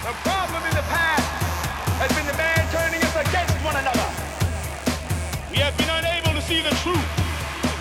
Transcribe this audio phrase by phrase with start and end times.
[0.00, 1.28] The problem in the past
[2.00, 4.08] has been the man turning us against one another.
[5.52, 7.04] We have been unable to see the truth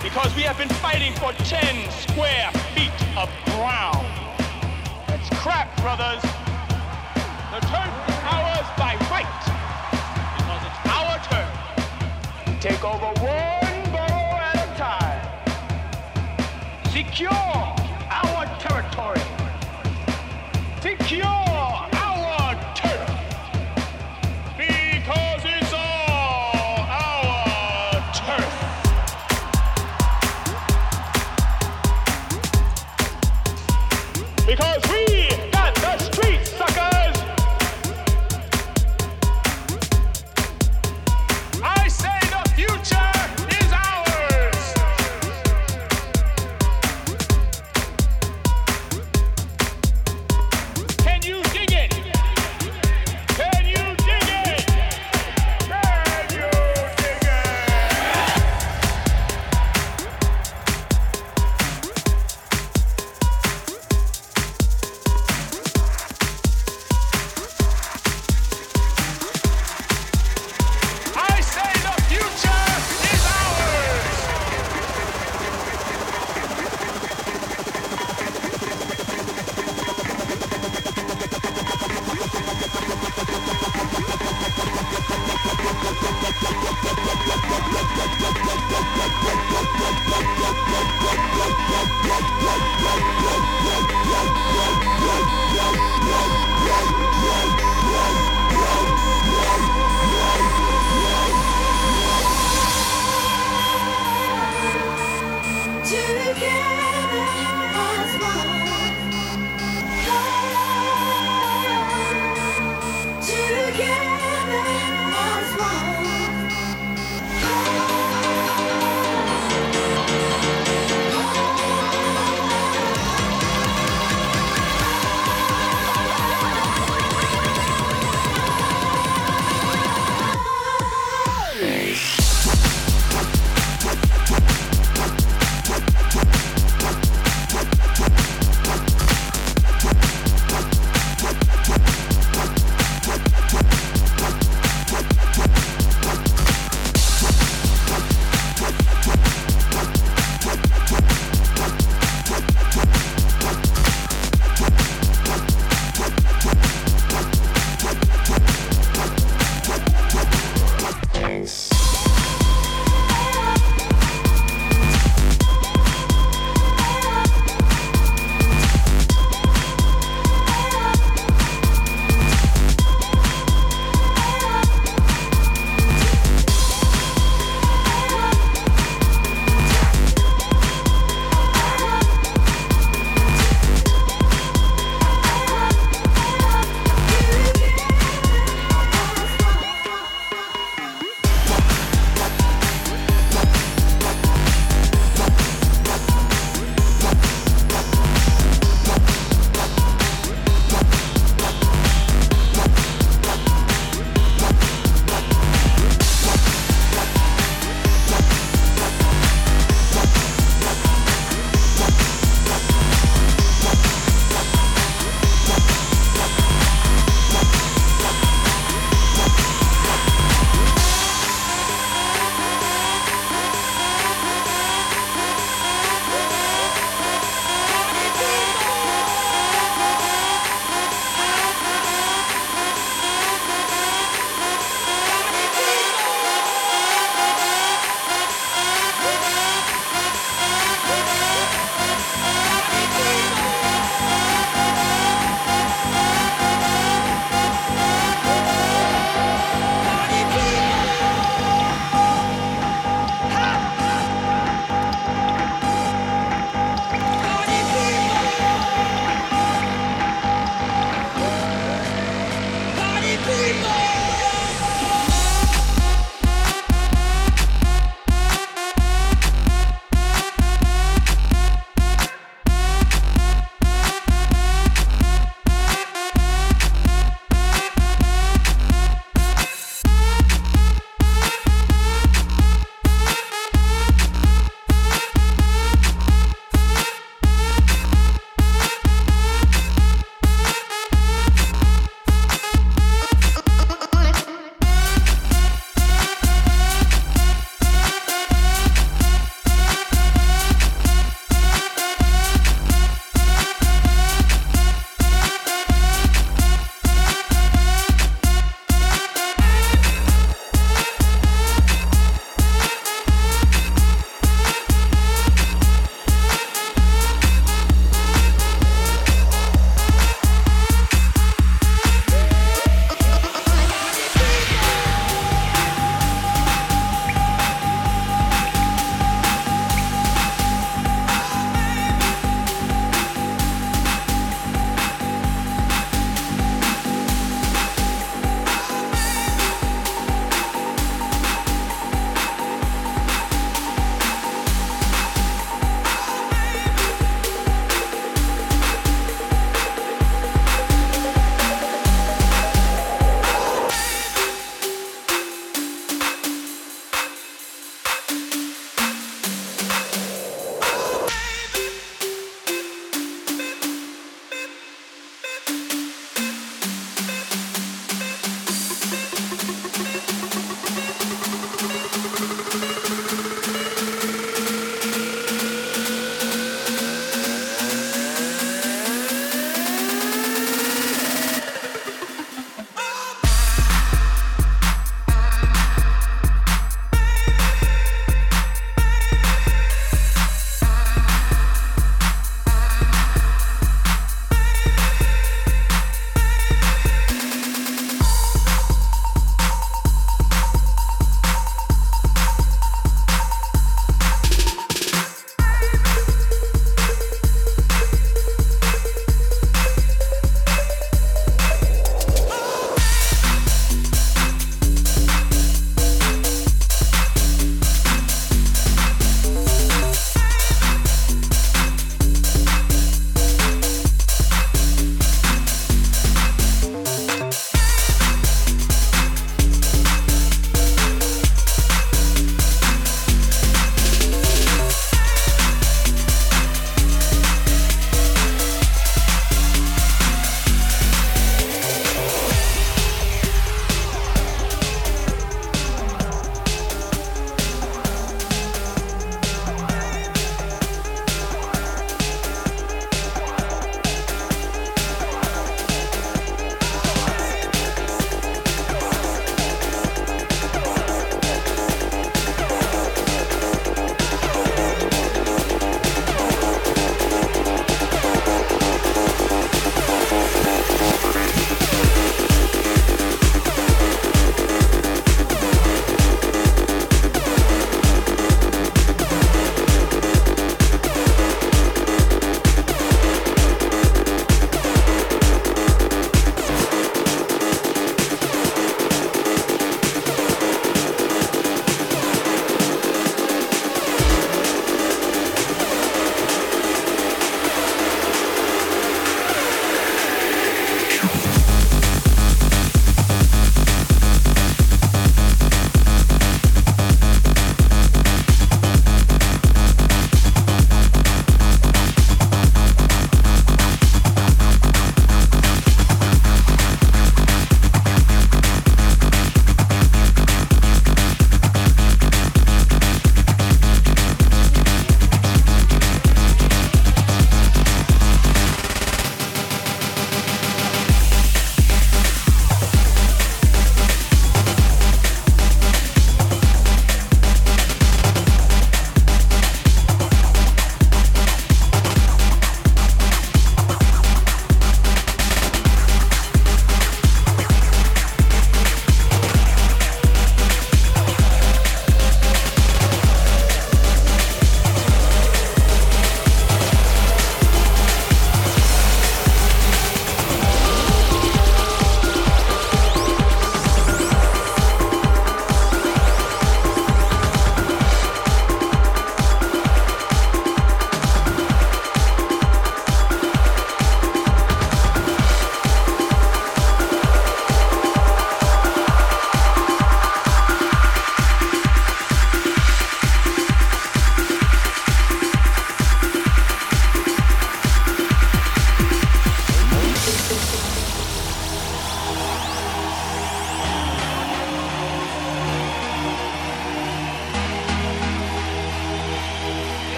[0.00, 4.06] because we have been fighting for 10 square feet of ground.
[5.10, 6.22] That's crap, brothers.
[7.50, 9.26] The turf is ours by right
[10.38, 11.50] because it's our turn.
[12.46, 15.18] We take over one borough at a time.
[16.94, 19.26] Secure our territory.
[20.80, 21.53] Secure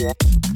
[0.00, 0.49] Yeah.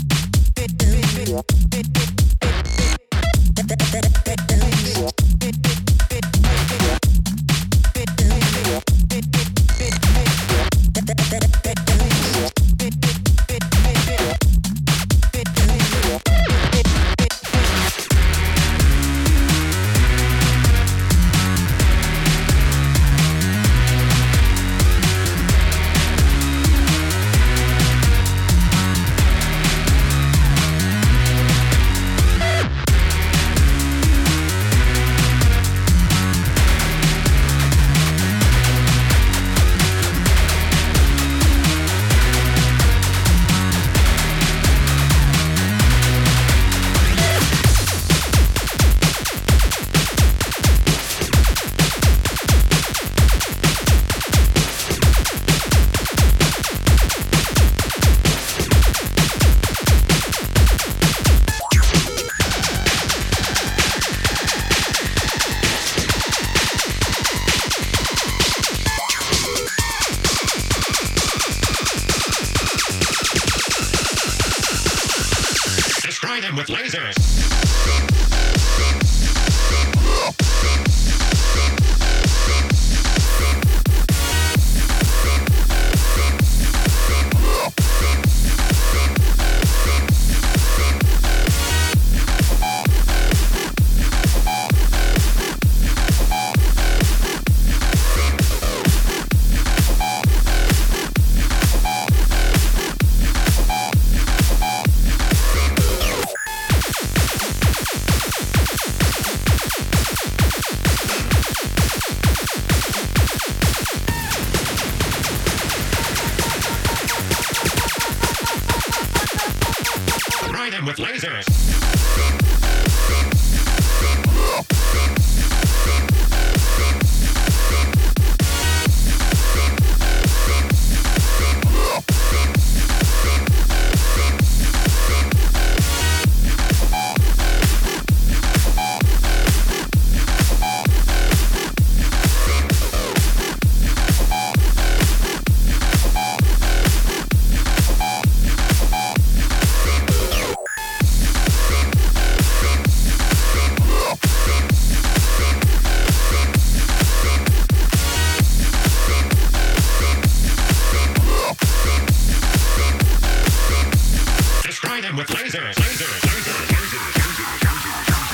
[164.95, 168.34] Destroy them with lasers, lasers, lasers, lasers, lasers, lasers, lasers.